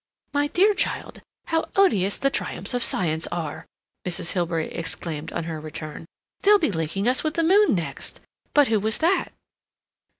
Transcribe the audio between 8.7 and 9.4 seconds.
was that?"